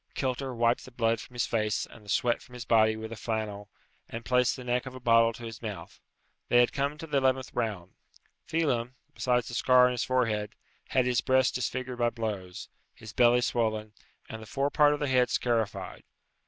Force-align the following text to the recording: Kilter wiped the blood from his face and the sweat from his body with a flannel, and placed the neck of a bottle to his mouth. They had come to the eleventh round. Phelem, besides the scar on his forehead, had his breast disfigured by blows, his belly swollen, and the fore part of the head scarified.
Kilter 0.15 0.51
wiped 0.55 0.83
the 0.85 0.89
blood 0.91 1.19
from 1.19 1.35
his 1.35 1.45
face 1.45 1.85
and 1.85 2.03
the 2.03 2.09
sweat 2.09 2.41
from 2.41 2.53
his 2.53 2.65
body 2.65 2.95
with 2.95 3.11
a 3.11 3.15
flannel, 3.15 3.69
and 4.09 4.25
placed 4.25 4.55
the 4.55 4.63
neck 4.63 4.87
of 4.87 4.95
a 4.95 4.99
bottle 4.99 5.31
to 5.33 5.43
his 5.43 5.61
mouth. 5.61 5.99
They 6.49 6.59
had 6.59 6.73
come 6.73 6.97
to 6.97 7.05
the 7.05 7.17
eleventh 7.19 7.53
round. 7.53 7.93
Phelem, 8.47 8.95
besides 9.13 9.47
the 9.47 9.53
scar 9.53 9.85
on 9.85 9.91
his 9.91 10.03
forehead, 10.03 10.55
had 10.87 11.05
his 11.05 11.21
breast 11.21 11.53
disfigured 11.53 11.99
by 11.99 12.09
blows, 12.09 12.67
his 12.95 13.13
belly 13.13 13.41
swollen, 13.41 13.93
and 14.27 14.41
the 14.41 14.47
fore 14.47 14.71
part 14.71 14.95
of 14.95 14.99
the 14.99 15.07
head 15.07 15.29
scarified. 15.29 16.01